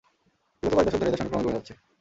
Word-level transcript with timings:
বিগত 0.63 0.73
কয়েক 0.73 0.85
দশক 0.87 0.99
ধরে 0.99 1.09
এদের 1.09 1.19
সংখ্যা 1.19 1.31
ক্রমেই 1.31 1.45
কমে 1.45 1.57
যাচ্ছে। 1.57 1.73